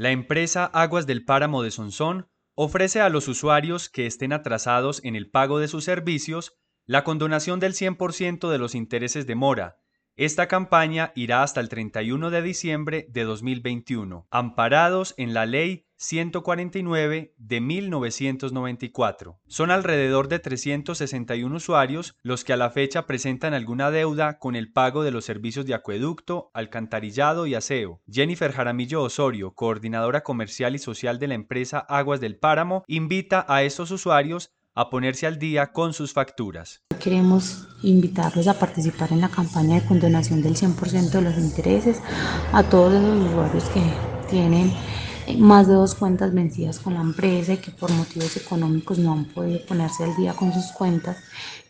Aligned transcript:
La 0.00 0.12
empresa 0.12 0.64
Aguas 0.64 1.06
del 1.06 1.26
Páramo 1.26 1.62
de 1.62 1.70
Sonsón 1.70 2.26
ofrece 2.54 3.02
a 3.02 3.10
los 3.10 3.28
usuarios 3.28 3.90
que 3.90 4.06
estén 4.06 4.32
atrasados 4.32 5.04
en 5.04 5.14
el 5.14 5.30
pago 5.30 5.58
de 5.58 5.68
sus 5.68 5.84
servicios 5.84 6.58
la 6.86 7.04
condonación 7.04 7.60
del 7.60 7.74
100% 7.74 8.48
de 8.48 8.56
los 8.56 8.74
intereses 8.74 9.26
de 9.26 9.34
mora. 9.34 9.79
Esta 10.16 10.48
campaña 10.48 11.12
irá 11.14 11.42
hasta 11.42 11.60
el 11.60 11.68
31 11.68 12.30
de 12.30 12.42
diciembre 12.42 13.06
de 13.10 13.24
2021, 13.24 14.26
amparados 14.30 15.14
en 15.16 15.34
la 15.34 15.46
Ley 15.46 15.86
149 16.00 17.34
de 17.36 17.60
1994. 17.60 19.38
Son 19.46 19.70
alrededor 19.70 20.28
de 20.28 20.38
361 20.38 21.54
usuarios 21.54 22.16
los 22.22 22.42
que 22.42 22.54
a 22.54 22.56
la 22.56 22.70
fecha 22.70 23.06
presentan 23.06 23.52
alguna 23.52 23.90
deuda 23.90 24.38
con 24.38 24.56
el 24.56 24.72
pago 24.72 25.02
de 25.02 25.10
los 25.10 25.26
servicios 25.26 25.66
de 25.66 25.74
acueducto, 25.74 26.50
alcantarillado 26.54 27.46
y 27.46 27.54
aseo. 27.54 28.00
Jennifer 28.10 28.50
Jaramillo 28.50 29.02
Osorio, 29.02 29.52
coordinadora 29.52 30.22
comercial 30.22 30.74
y 30.74 30.78
social 30.78 31.18
de 31.18 31.28
la 31.28 31.34
empresa 31.34 31.80
Aguas 31.80 32.20
del 32.20 32.38
Páramo, 32.38 32.82
invita 32.86 33.44
a 33.46 33.62
estos 33.62 33.90
usuarios 33.90 34.54
a 34.80 34.88
ponerse 34.88 35.26
al 35.26 35.38
día 35.38 35.72
con 35.72 35.92
sus 35.92 36.14
facturas. 36.14 36.80
Queremos 36.98 37.68
invitarlos 37.82 38.48
a 38.48 38.58
participar 38.58 39.12
en 39.12 39.20
la 39.20 39.28
campaña 39.28 39.74
de 39.74 39.86
condonación 39.86 40.40
del 40.40 40.56
100% 40.56 41.10
de 41.10 41.20
los 41.20 41.36
intereses 41.36 42.00
a 42.54 42.62
todos 42.62 42.94
los 42.94 43.26
usuarios 43.26 43.64
que 43.64 43.82
tienen 44.30 44.72
más 45.38 45.68
de 45.68 45.74
dos 45.74 45.94
cuentas 45.94 46.32
vencidas 46.32 46.78
con 46.78 46.94
la 46.94 47.02
empresa 47.02 47.52
y 47.52 47.58
que 47.58 47.70
por 47.72 47.92
motivos 47.92 48.34
económicos 48.38 48.98
no 48.98 49.12
han 49.12 49.26
podido 49.26 49.60
ponerse 49.66 50.04
al 50.04 50.16
día 50.16 50.32
con 50.32 50.50
sus 50.50 50.72
cuentas. 50.72 51.18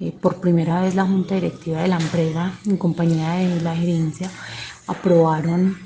Eh, 0.00 0.10
por 0.18 0.40
primera 0.40 0.80
vez 0.80 0.94
la 0.94 1.04
junta 1.04 1.34
directiva 1.34 1.82
de 1.82 1.88
la 1.88 1.98
empresa, 1.98 2.54
en 2.64 2.78
compañía 2.78 3.32
de 3.32 3.60
la 3.60 3.76
gerencia, 3.76 4.30
aprobaron 4.86 5.76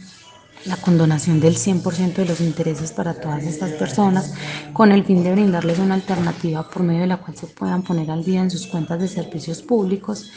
la 0.64 0.76
condonación 0.76 1.40
del 1.40 1.56
100% 1.56 2.14
de 2.14 2.24
los 2.24 2.40
intereses 2.40 2.92
para 2.92 3.14
todas 3.14 3.44
estas 3.44 3.72
personas 3.72 4.32
con 4.72 4.92
el 4.92 5.04
fin 5.04 5.22
de 5.22 5.32
brindarles 5.32 5.78
una 5.78 5.94
alternativa 5.94 6.68
por 6.68 6.82
medio 6.82 7.02
de 7.02 7.06
la 7.06 7.18
cual 7.18 7.37
se 7.37 7.46
puedan 7.46 7.82
poner 7.82 8.10
al 8.10 8.24
día 8.24 8.42
en 8.42 8.50
sus 8.50 8.66
cuentas 8.66 9.00
de 9.00 9.09
servicios 9.09 9.62
públicos 9.62 10.30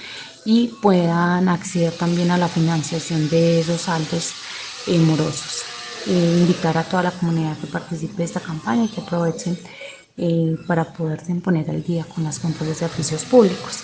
y 0.46 0.68
puedan 0.82 1.50
acceder 1.50 1.94
también 1.94 2.32
a 2.32 2.38
la 2.38 2.48
financiación 2.48 3.30
de 3.30 3.60
esos 3.60 3.82
saldos 3.82 4.34
eh, 4.88 4.98
morosos. 4.98 5.64
Eh, 6.08 6.38
invitar 6.40 6.78
a 6.78 6.84
toda 6.84 7.04
la 7.04 7.12
comunidad 7.12 7.58
que 7.58 7.68
participe 7.68 8.18
de 8.18 8.24
esta 8.24 8.40
campaña 8.40 8.86
y 8.86 8.88
que 8.88 9.02
aprovechen 9.02 9.58
eh, 10.18 10.58
para 10.68 10.92
poderse 10.94 11.34
poner 11.36 11.70
al 11.70 11.84
día 11.84 12.06
con 12.06 12.24
las 12.24 12.40
cuentas 12.40 12.68
de 12.68 12.74
servicios 12.74 13.24
públicos. 13.26 13.84